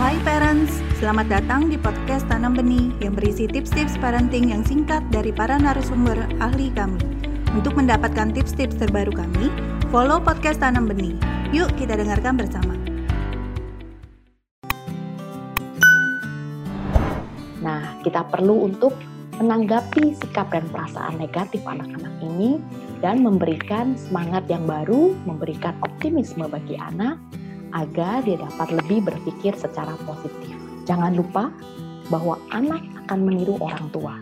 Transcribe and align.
Hai 0.00 0.16
parents, 0.24 0.80
selamat 0.96 1.28
datang 1.28 1.68
di 1.68 1.76
podcast 1.76 2.24
Tanam 2.24 2.56
Benih 2.56 2.96
yang 3.04 3.12
berisi 3.12 3.44
tips-tips 3.44 4.00
parenting 4.00 4.48
yang 4.48 4.64
singkat 4.64 5.04
dari 5.12 5.36
para 5.36 5.60
narasumber 5.60 6.16
ahli 6.40 6.72
kami. 6.72 6.96
Untuk 7.52 7.76
mendapatkan 7.76 8.32
tips-tips 8.32 8.80
terbaru 8.80 9.12
kami, 9.12 9.52
follow 9.92 10.16
podcast 10.16 10.64
Tanam 10.64 10.88
Benih. 10.88 11.12
Yuk 11.52 11.68
kita 11.76 12.00
dengarkan 12.00 12.40
bersama. 12.40 12.72
Nah, 17.60 18.00
kita 18.00 18.24
perlu 18.32 18.64
untuk 18.64 18.96
menanggapi 19.36 20.16
sikap 20.16 20.48
dan 20.56 20.64
perasaan 20.72 21.20
negatif 21.20 21.60
anak-anak 21.68 22.16
ini 22.24 22.56
dan 23.04 23.20
memberikan 23.20 23.92
semangat 24.00 24.48
yang 24.48 24.64
baru, 24.64 25.12
memberikan 25.28 25.76
optimisme 25.84 26.48
bagi 26.48 26.80
anak 26.80 27.20
agar 27.72 28.24
dia 28.24 28.40
dapat 28.40 28.68
lebih 28.72 29.04
berpikir 29.04 29.56
secara 29.56 29.96
positif. 30.04 30.56
Jangan 30.84 31.16
lupa 31.16 31.52
bahwa 32.08 32.36
anak 32.52 32.82
akan 33.04 33.18
meniru 33.24 33.56
orang 33.60 33.88
tua. 33.92 34.14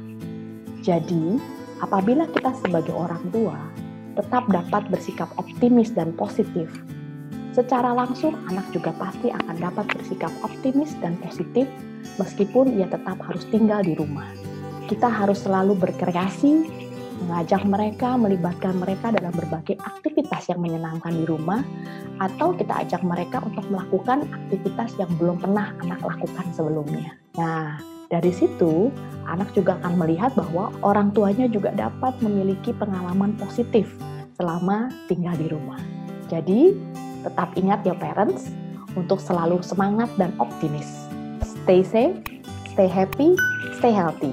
Jadi, 0.80 1.36
apabila 1.84 2.24
kita 2.30 2.54
sebagai 2.62 2.94
orang 2.94 3.20
tua 3.34 3.56
tetap 4.16 4.48
dapat 4.48 4.88
bersikap 4.90 5.28
optimis 5.36 5.92
dan 5.92 6.14
positif, 6.16 6.70
secara 7.52 7.92
langsung 7.92 8.36
anak 8.48 8.66
juga 8.72 8.94
pasti 8.96 9.28
akan 9.28 9.56
dapat 9.58 9.86
bersikap 9.92 10.32
optimis 10.40 10.94
dan 11.04 11.18
positif 11.20 11.66
meskipun 12.16 12.80
ia 12.80 12.88
tetap 12.88 13.20
harus 13.24 13.44
tinggal 13.48 13.84
di 13.84 13.96
rumah. 13.96 14.28
Kita 14.88 15.06
harus 15.06 15.46
selalu 15.46 15.78
berkreasi, 15.78 16.79
mengajak 17.24 17.62
mereka, 17.68 18.16
melibatkan 18.16 18.76
mereka 18.80 19.12
dalam 19.12 19.32
berbagai 19.32 19.76
aktivitas 19.80 20.48
yang 20.48 20.60
menyenangkan 20.64 21.12
di 21.12 21.24
rumah, 21.28 21.60
atau 22.20 22.52
kita 22.56 22.84
ajak 22.84 23.00
mereka 23.04 23.40
untuk 23.44 23.64
melakukan 23.68 24.28
aktivitas 24.28 24.96
yang 24.96 25.10
belum 25.20 25.40
pernah 25.40 25.72
anak 25.84 26.00
lakukan 26.04 26.46
sebelumnya. 26.52 27.16
Nah, 27.36 27.80
dari 28.10 28.32
situ 28.34 28.90
anak 29.30 29.52
juga 29.54 29.78
akan 29.80 30.00
melihat 30.00 30.34
bahwa 30.34 30.74
orang 30.82 31.14
tuanya 31.14 31.46
juga 31.46 31.70
dapat 31.72 32.16
memiliki 32.24 32.74
pengalaman 32.74 33.38
positif 33.38 33.88
selama 34.34 34.90
tinggal 35.06 35.36
di 35.36 35.46
rumah. 35.46 35.78
Jadi, 36.26 36.74
tetap 37.22 37.52
ingat 37.54 37.84
ya 37.84 37.94
parents 37.94 38.48
untuk 38.96 39.20
selalu 39.20 39.60
semangat 39.60 40.08
dan 40.16 40.32
optimis. 40.42 41.06
Stay 41.44 41.84
safe, 41.84 42.18
stay 42.72 42.88
happy, 42.88 43.36
stay 43.78 43.92
healthy. 43.92 44.32